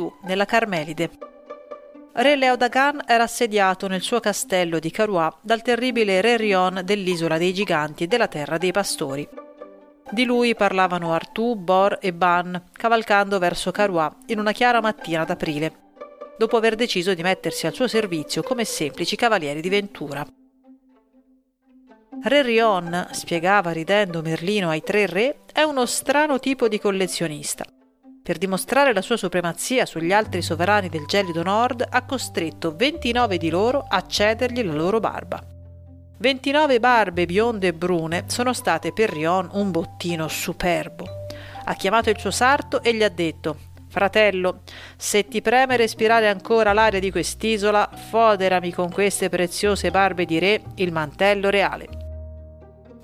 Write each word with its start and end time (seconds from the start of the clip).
Artù 0.00 0.12
nella 0.22 0.46
Carmelide. 0.46 1.10
Re 2.12 2.36
Leodagan 2.36 3.02
era 3.06 3.24
assediato 3.24 3.86
nel 3.86 4.00
suo 4.00 4.18
castello 4.18 4.78
di 4.78 4.90
Carois 4.90 5.34
dal 5.42 5.62
terribile 5.62 6.20
Re 6.20 6.36
Rion 6.36 6.80
dell'isola 6.84 7.38
dei 7.38 7.52
giganti 7.52 8.04
e 8.04 8.06
della 8.06 8.26
terra 8.26 8.58
dei 8.58 8.72
pastori. 8.72 9.28
Di 10.10 10.24
lui 10.24 10.56
parlavano 10.56 11.12
Artù, 11.12 11.54
Bor 11.54 11.98
e 12.00 12.12
Ban, 12.12 12.70
cavalcando 12.72 13.38
verso 13.38 13.70
Carois 13.70 14.10
in 14.26 14.38
una 14.40 14.52
chiara 14.52 14.80
mattina 14.80 15.24
d'aprile, 15.24 15.72
dopo 16.36 16.56
aver 16.56 16.74
deciso 16.74 17.14
di 17.14 17.22
mettersi 17.22 17.66
al 17.66 17.74
suo 17.74 17.86
servizio 17.86 18.42
come 18.42 18.64
semplici 18.64 19.14
cavalieri 19.14 19.60
di 19.60 19.68
ventura. 19.68 20.26
Re 22.22 22.42
Rion, 22.42 23.08
spiegava 23.12 23.70
ridendo 23.70 24.20
Merlino 24.20 24.68
ai 24.68 24.82
tre 24.82 25.06
re, 25.06 25.42
è 25.52 25.62
uno 25.62 25.86
strano 25.86 26.40
tipo 26.40 26.66
di 26.66 26.80
collezionista. 26.80 27.64
Per 28.30 28.38
dimostrare 28.38 28.92
la 28.92 29.02
sua 29.02 29.16
supremazia 29.16 29.84
sugli 29.86 30.12
altri 30.12 30.40
sovrani 30.40 30.88
del 30.88 31.04
gelido 31.04 31.42
nord, 31.42 31.84
ha 31.90 32.04
costretto 32.04 32.76
29 32.76 33.38
di 33.38 33.50
loro 33.50 33.84
a 33.88 34.06
cedergli 34.06 34.62
la 34.62 34.72
loro 34.72 35.00
barba. 35.00 35.44
29 36.18 36.78
barbe 36.78 37.26
bionde 37.26 37.66
e 37.66 37.72
brune 37.72 38.26
sono 38.28 38.52
state 38.52 38.92
per 38.92 39.10
Rion 39.10 39.48
un 39.54 39.72
bottino 39.72 40.28
superbo. 40.28 41.26
Ha 41.64 41.74
chiamato 41.74 42.08
il 42.10 42.20
suo 42.20 42.30
sarto 42.30 42.84
e 42.84 42.94
gli 42.94 43.02
ha 43.02 43.08
detto: 43.08 43.56
Fratello, 43.88 44.60
se 44.96 45.26
ti 45.26 45.42
preme 45.42 45.76
respirare 45.76 46.28
ancora 46.28 46.72
l'aria 46.72 47.00
di 47.00 47.10
quest'isola, 47.10 47.90
foderami 48.10 48.70
con 48.70 48.92
queste 48.92 49.28
preziose 49.28 49.90
barbe 49.90 50.24
di 50.24 50.38
re 50.38 50.62
il 50.76 50.92
mantello 50.92 51.50
reale. 51.50 51.99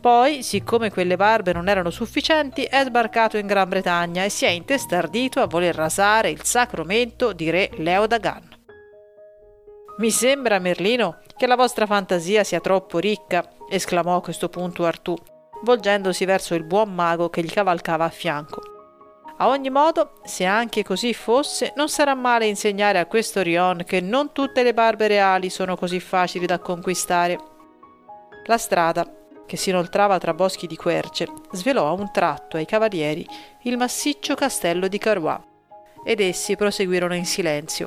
Poi, 0.07 0.45
siccome 0.45 0.93
quelle 0.93 1.17
barbe 1.17 1.53
non 1.53 1.69
erano 1.69 1.91
sufficienti, 1.91 2.63
è 2.63 2.85
sbarcato 2.85 3.39
in 3.39 3.47
Gran 3.49 3.69
Bretagna 3.69 4.23
e 4.23 4.29
si 4.29 4.45
è 4.45 4.51
intestardito 4.51 5.41
a 5.41 5.49
voler 5.49 5.75
rasare 5.75 6.31
il 6.31 6.45
sacro 6.45 6.85
mento 6.85 7.33
di 7.33 7.51
re 7.51 7.71
Leodagan. 7.75 8.49
Mi 9.99 10.13
sembra, 10.13 10.61
Merlino, 10.61 11.19
che 11.37 11.49
la 11.49 11.57
vostra 11.57 11.87
fantasia 11.87 12.45
sia 12.45 12.61
troppo 12.61 13.01
ricca, 13.01 13.51
esclamò 13.69 14.15
a 14.15 14.23
questo 14.23 14.49
punto 14.49 14.85
Artù, 14.85 15.17
volgendosi 15.65 16.25
verso 16.25 16.55
il 16.55 16.63
buon 16.63 16.95
mago 16.95 17.29
che 17.29 17.43
gli 17.43 17.51
cavalcava 17.51 18.05
a 18.05 18.11
fianco. 18.11 18.63
A 19.39 19.49
ogni 19.49 19.71
modo, 19.71 20.21
se 20.23 20.45
anche 20.45 20.85
così 20.85 21.15
fosse, 21.15 21.73
non 21.75 21.89
sarà 21.89 22.15
male 22.15 22.47
insegnare 22.47 23.01
a 23.01 23.07
questo 23.07 23.43
Rion 23.43 23.83
che 23.85 24.01
non 24.01 24.31
tutte 24.31 24.63
le 24.63 24.73
barbe 24.73 25.09
reali 25.09 25.51
sono 25.51 25.75
così 25.75 25.99
facili 25.99 26.47
da 26.47 26.61
conquistare. 26.61 27.37
La 28.45 28.57
strada, 28.57 29.16
che 29.47 29.57
si 29.57 29.71
inoltrava 29.71 30.19
tra 30.19 30.35
boschi 30.35 30.67
di 30.67 30.77
querce, 30.77 31.27
svelò 31.53 31.89
a 31.89 31.93
un 31.93 32.11
tratto 32.13 32.57
ai 32.57 32.67
cavalieri 32.67 33.27
il 33.63 33.77
massiccio 33.77 34.35
castello 34.35 34.89
di 34.89 34.99
Carois, 34.99 35.41
ed 36.05 36.21
essi 36.21 36.57
proseguirono 36.57 37.15
in 37.15 37.25
silenzio. 37.25 37.87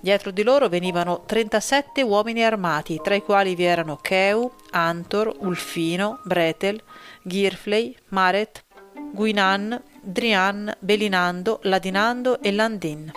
Dietro 0.00 0.30
di 0.30 0.42
loro 0.42 0.68
venivano 0.68 1.24
37 1.24 2.02
uomini 2.02 2.44
armati, 2.44 3.00
tra 3.02 3.14
i 3.14 3.22
quali 3.22 3.54
vi 3.54 3.64
erano 3.64 3.96
Cheu, 3.96 4.52
Antor, 4.70 5.34
Ulfino, 5.40 6.20
Bretel, 6.22 6.80
Girfley, 7.22 7.96
Maret, 8.10 8.64
Guinan, 9.12 9.82
Drian, 10.00 10.72
Belinando, 10.78 11.60
Ladinando 11.62 12.40
e 12.40 12.52
Landin. 12.52 13.10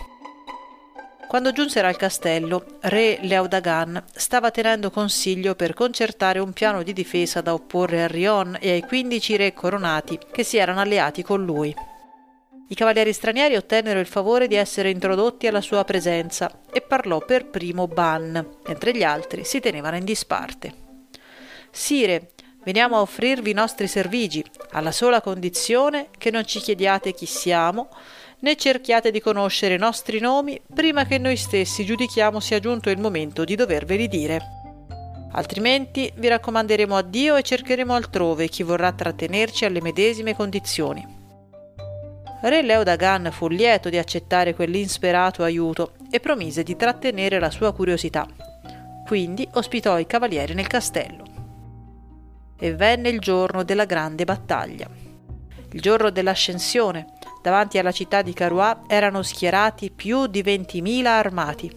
Quando 1.29 1.51
giunsero 1.51 1.88
al 1.88 1.95
castello, 1.95 2.79
re 2.81 3.19
Leodagan 3.22 4.03
stava 4.12 4.50
tenendo 4.50 4.90
consiglio 4.90 5.53
per 5.53 5.75
concertare 5.75 6.40
un 6.40 6.53
piano 6.53 6.81
di 6.81 6.91
difesa 6.91 7.40
da 7.41 7.53
opporre 7.53 8.01
a 8.01 8.07
Rion 8.07 8.57
e 8.59 8.72
ai 8.72 8.81
15 8.81 9.35
re 9.35 9.53
coronati 9.53 10.18
che 10.31 10.41
si 10.41 10.57
erano 10.57 10.79
alleati 10.79 11.22
con 11.22 11.45
lui. 11.45 11.72
I 12.69 12.73
cavalieri 12.73 13.13
stranieri 13.13 13.56
ottennero 13.56 14.00
il 14.00 14.07
favore 14.07 14.47
di 14.47 14.56
essere 14.56 14.89
introdotti 14.89 15.45
alla 15.45 15.62
sua 15.62 15.84
presenza 15.84 16.62
e 16.73 16.81
parlò 16.81 17.19
per 17.19 17.45
primo 17.45 17.85
Ban, 17.85 18.56
mentre 18.66 18.97
gli 18.97 19.03
altri 19.03 19.45
si 19.45 19.59
tenevano 19.59 19.97
in 19.97 20.06
disparte. 20.06 20.73
Sire, 21.69 22.31
veniamo 22.63 22.95
a 22.97 23.01
offrirvi 23.01 23.51
i 23.51 23.53
nostri 23.53 23.85
servigi, 23.85 24.44
alla 24.72 24.91
sola 24.91 25.22
condizione 25.22 26.07
che 26.18 26.31
non 26.31 26.44
ci 26.47 26.59
chiediate 26.59 27.13
chi 27.13 27.28
siamo, 27.28 27.89
né 28.41 28.55
cerchiate 28.55 29.11
di 29.11 29.19
conoscere 29.19 29.75
i 29.75 29.79
nostri 29.79 30.19
nomi 30.19 30.59
prima 30.73 31.05
che 31.05 31.17
noi 31.17 31.35
stessi 31.35 31.85
giudichiamo 31.85 32.39
sia 32.39 32.59
giunto 32.59 32.89
il 32.89 33.00
momento 33.00 33.44
di 33.44 33.55
doverveli 33.55 34.07
dire. 34.07 34.57
Altrimenti 35.31 36.11
vi 36.16 36.27
raccomanderemo 36.27 36.95
a 36.95 37.01
Dio 37.01 37.35
e 37.35 37.44
cercheremo 37.44 37.94
altrove 37.94 38.47
chi 38.47 38.63
vorrà 38.63 38.91
trattenerci 38.91 39.66
alle 39.66 39.81
medesime 39.81 40.35
condizioni. 40.35 41.17
Re 42.41 42.61
Leodagan 42.61 43.29
fu 43.31 43.50
lieto 43.50 43.89
di 43.89 43.97
accettare 43.97 44.56
quell'insperato 44.56 45.44
aiuto 45.44 45.94
e 46.09 46.19
promise 46.21 46.63
di 46.63 46.75
trattenere 46.77 47.38
la 47.38 47.51
sua 47.51 47.73
curiosità. 47.73 48.25
Quindi 49.06 49.47
ospitò 49.53 50.00
i 50.00 50.07
cavalieri 50.07 50.53
nel 50.53 50.67
castello. 50.67 51.25
E 52.57 52.73
venne 52.73 53.09
il 53.09 53.19
giorno 53.19 53.63
della 53.63 53.85
grande 53.85 54.23
battaglia. 54.23 54.88
Il 55.71 55.81
giorno 55.81 56.09
dell'ascensione, 56.09 57.17
davanti 57.41 57.77
alla 57.77 57.91
città 57.91 58.22
di 58.22 58.33
Carois 58.33 58.77
erano 58.88 59.22
schierati 59.22 59.91
più 59.91 60.27
di 60.27 60.41
20.000 60.41 61.05
armati. 61.05 61.72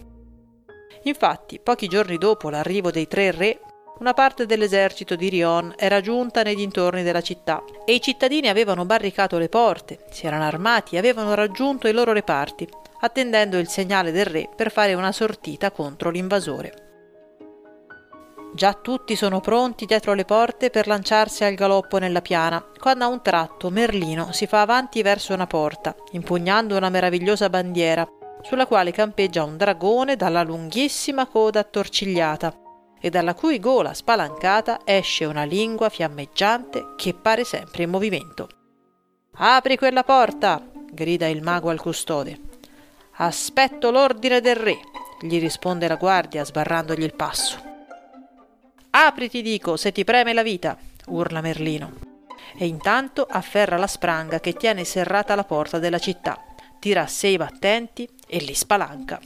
Infatti, 1.03 1.59
pochi 1.59 1.87
giorni 1.87 2.17
dopo 2.17 2.49
l'arrivo 2.49 2.91
dei 2.91 3.07
tre 3.07 3.31
re, 3.31 3.59
una 3.99 4.13
parte 4.13 4.45
dell'esercito 4.45 5.15
di 5.15 5.29
Rion 5.29 5.73
era 5.77 6.01
giunta 6.01 6.41
nei 6.41 6.55
dintorni 6.55 7.03
della 7.03 7.21
città 7.21 7.63
e 7.85 7.93
i 7.93 8.01
cittadini 8.01 8.49
avevano 8.49 8.85
barricato 8.85 9.37
le 9.37 9.49
porte, 9.49 10.05
si 10.09 10.25
erano 10.25 10.43
armati 10.43 10.95
e 10.95 10.97
avevano 10.97 11.35
raggiunto 11.35 11.87
i 11.87 11.93
loro 11.93 12.11
reparti, 12.11 12.67
attendendo 13.01 13.57
il 13.57 13.67
segnale 13.67 14.11
del 14.11 14.25
re 14.25 14.49
per 14.55 14.71
fare 14.71 14.93
una 14.93 15.11
sortita 15.11 15.71
contro 15.71 16.09
l'invasore. 16.09 16.82
Già 18.55 18.73
tutti 18.73 19.15
sono 19.15 19.39
pronti 19.39 19.87
dietro 19.87 20.13
le 20.13 20.25
porte 20.25 20.69
per 20.69 20.85
lanciarsi 20.85 21.43
al 21.43 21.55
galoppo 21.55 21.97
nella 21.97 22.21
piana, 22.21 22.63
quando 22.79 23.03
a 23.03 23.07
un 23.07 23.23
tratto 23.23 23.71
Merlino 23.71 24.31
si 24.31 24.45
fa 24.45 24.61
avanti 24.61 25.01
verso 25.01 25.33
una 25.33 25.47
porta, 25.47 25.95
impugnando 26.11 26.77
una 26.77 26.89
meravigliosa 26.89 27.49
bandiera, 27.49 28.07
sulla 28.43 28.67
quale 28.67 28.91
campeggia 28.91 29.43
un 29.43 29.57
dragone 29.57 30.15
dalla 30.15 30.43
lunghissima 30.43 31.25
coda 31.25 31.61
attorcigliata 31.61 32.55
e 33.01 33.09
dalla 33.09 33.33
cui 33.33 33.59
gola 33.59 33.95
spalancata 33.95 34.81
esce 34.85 35.25
una 35.25 35.43
lingua 35.45 35.89
fiammeggiante 35.89 36.93
che 36.95 37.15
pare 37.15 37.43
sempre 37.43 37.83
in 37.83 37.89
movimento. 37.89 38.49
Apri 39.35 39.77
quella 39.77 40.03
porta! 40.03 40.61
grida 40.91 41.25
il 41.25 41.41
mago 41.41 41.71
al 41.71 41.81
custode. 41.81 42.39
Aspetto 43.13 43.89
l'ordine 43.89 44.41
del 44.41 44.55
re, 44.55 44.77
gli 45.21 45.39
risponde 45.39 45.87
la 45.87 45.95
guardia 45.95 46.45
sbarrandogli 46.45 47.01
il 47.01 47.15
passo. 47.15 47.72
Apri, 48.95 49.27
ti 49.27 49.41
dico, 49.41 49.75
se 49.75 49.91
ti 49.91 50.03
preme 50.03 50.33
la 50.33 50.43
vita, 50.43 50.77
urla 51.07 51.41
Merlino. 51.41 51.93
E 52.55 52.67
intanto 52.67 53.25
afferra 53.27 53.75
la 53.75 53.87
spranga 53.87 54.39
che 54.39 54.53
tiene 54.53 54.83
serrata 54.83 55.33
la 55.33 55.43
porta 55.43 55.79
della 55.79 55.97
città, 55.97 56.39
tira 56.79 57.07
sei 57.07 57.37
battenti 57.37 58.07
e 58.27 58.37
li 58.37 58.53
spalanca. 58.53 59.19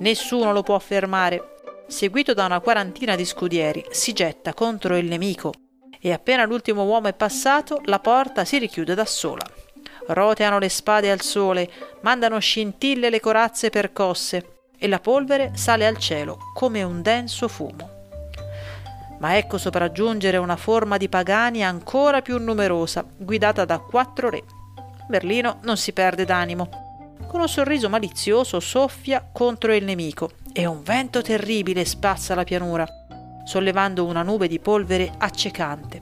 Nessuno 0.00 0.52
lo 0.52 0.62
può 0.62 0.78
fermare, 0.78 1.56
seguito 1.88 2.34
da 2.34 2.44
una 2.44 2.60
quarantina 2.60 3.16
di 3.16 3.24
scudieri, 3.24 3.82
si 3.90 4.12
getta 4.12 4.52
contro 4.52 4.98
il 4.98 5.06
nemico 5.06 5.54
e 5.98 6.12
appena 6.12 6.44
l'ultimo 6.44 6.84
uomo 6.84 7.08
è 7.08 7.14
passato, 7.14 7.80
la 7.84 7.98
porta 7.98 8.44
si 8.44 8.58
richiude 8.58 8.94
da 8.94 9.06
sola. 9.06 9.46
Roteano 10.08 10.58
le 10.58 10.68
spade 10.68 11.10
al 11.10 11.22
sole, 11.22 11.70
mandano 12.02 12.38
scintille 12.38 13.08
le 13.08 13.20
corazze 13.20 13.70
percosse 13.70 14.64
e 14.76 14.86
la 14.86 15.00
polvere 15.00 15.52
sale 15.54 15.86
al 15.86 15.96
cielo 15.96 16.36
come 16.52 16.82
un 16.82 17.00
denso 17.00 17.48
fumo. 17.48 17.91
Ma 19.22 19.36
ecco 19.36 19.56
sopraggiungere 19.56 20.36
una 20.36 20.56
forma 20.56 20.96
di 20.96 21.08
pagani 21.08 21.64
ancora 21.64 22.22
più 22.22 22.38
numerosa, 22.38 23.04
guidata 23.16 23.64
da 23.64 23.78
quattro 23.78 24.28
re. 24.28 24.42
Berlino 25.06 25.60
non 25.62 25.76
si 25.76 25.92
perde 25.92 26.24
d'animo. 26.24 26.68
Con 27.28 27.40
un 27.40 27.48
sorriso 27.48 27.88
malizioso 27.88 28.58
soffia 28.58 29.24
contro 29.32 29.72
il 29.72 29.84
nemico 29.84 30.32
e 30.52 30.66
un 30.66 30.82
vento 30.82 31.22
terribile 31.22 31.84
spazza 31.84 32.34
la 32.34 32.42
pianura, 32.42 32.84
sollevando 33.44 34.04
una 34.04 34.24
nube 34.24 34.48
di 34.48 34.58
polvere 34.58 35.12
accecante. 35.16 36.00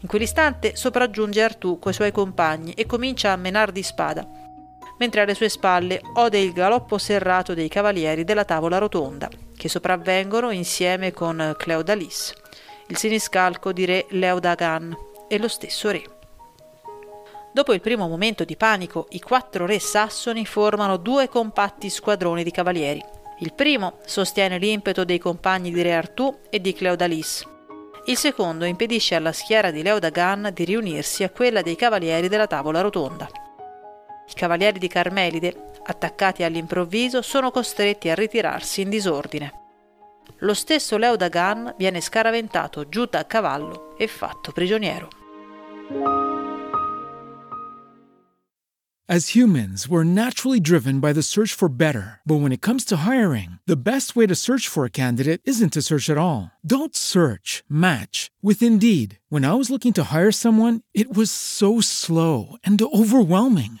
In 0.00 0.08
quell'istante 0.08 0.74
sopraggiunge 0.74 1.42
Artù 1.42 1.78
coi 1.78 1.92
suoi 1.92 2.12
compagni 2.12 2.72
e 2.72 2.86
comincia 2.86 3.32
a 3.32 3.36
menar 3.36 3.72
di 3.72 3.82
spada, 3.82 4.26
mentre 4.96 5.20
alle 5.20 5.34
sue 5.34 5.50
spalle 5.50 6.00
ode 6.14 6.38
il 6.38 6.52
galoppo 6.52 6.96
serrato 6.96 7.52
dei 7.52 7.68
cavalieri 7.68 8.24
della 8.24 8.46
tavola 8.46 8.78
rotonda, 8.78 9.28
che 9.62 9.68
sopravvengono 9.68 10.50
insieme 10.50 11.12
con 11.12 11.54
Cleodalis, 11.56 12.34
il 12.88 12.96
siniscalco 12.96 13.72
di 13.72 13.84
re 13.84 14.06
Leodagan 14.08 14.92
e 15.28 15.38
lo 15.38 15.46
stesso 15.46 15.88
re. 15.92 16.02
Dopo 17.52 17.72
il 17.72 17.80
primo 17.80 18.08
momento 18.08 18.42
di 18.42 18.56
panico, 18.56 19.06
i 19.10 19.20
quattro 19.20 19.64
re 19.64 19.78
sassoni 19.78 20.44
formano 20.46 20.96
due 20.96 21.28
compatti 21.28 21.90
squadroni 21.90 22.42
di 22.42 22.50
cavalieri. 22.50 23.00
Il 23.38 23.54
primo 23.54 23.98
sostiene 24.04 24.58
l'impeto 24.58 25.04
dei 25.04 25.20
compagni 25.20 25.70
di 25.70 25.80
re 25.80 25.94
Artù 25.94 26.40
e 26.50 26.60
di 26.60 26.72
Cleodalis, 26.72 27.46
il 28.06 28.16
secondo 28.16 28.64
impedisce 28.64 29.14
alla 29.14 29.30
schiera 29.30 29.70
di 29.70 29.80
Leodagan 29.80 30.50
di 30.52 30.64
riunirsi 30.64 31.22
a 31.22 31.30
quella 31.30 31.62
dei 31.62 31.76
cavalieri 31.76 32.26
della 32.26 32.48
tavola 32.48 32.80
rotonda. 32.80 33.30
I 34.28 34.34
cavalieri 34.34 34.80
di 34.80 34.88
Carmelide, 34.88 35.70
attaccati 35.84 36.42
all'improvviso, 36.42 37.22
sono 37.22 37.50
costretti 37.50 38.08
a 38.08 38.14
ritirarsi 38.14 38.80
in 38.80 38.90
disordine. 38.90 39.52
Lo 40.38 40.54
stesso 40.54 40.96
Leodagan 40.96 41.74
viene 41.76 42.00
scaraventato 42.00 42.88
giù 42.88 43.06
da 43.06 43.26
cavallo 43.26 43.94
e 43.96 44.06
fatto 44.06 44.52
prigioniero. 44.52 45.08
As 49.08 49.34
humans, 49.34 49.88
we're 49.88 50.04
naturally 50.04 50.58
driven 50.58 50.98
by 50.98 51.12
the 51.12 51.22
search 51.22 51.52
for 51.52 51.68
better. 51.68 52.20
But 52.24 52.40
when 52.40 52.52
it 52.52 52.62
comes 52.62 52.82
to 52.86 53.04
hiring, 53.04 53.58
the 53.66 53.76
best 53.76 54.16
way 54.16 54.26
to 54.26 54.34
search 54.34 54.68
for 54.68 54.86
a 54.86 54.90
candidate 54.90 55.42
isn't 55.44 55.74
to 55.74 55.82
search 55.82 56.08
at 56.08 56.16
all. 56.16 56.52
Don't 56.64 56.96
search, 56.96 57.62
match 57.68 58.30
with 58.40 58.62
Indeed. 58.62 59.18
When 59.28 59.44
I 59.44 59.52
was 59.52 59.70
looking 59.70 59.92
to 59.94 60.04
hire 60.04 60.32
someone, 60.32 60.80
it 60.94 61.14
was 61.14 61.30
so 61.30 61.80
slow 61.80 62.56
and 62.64 62.80
overwhelming. 62.80 63.80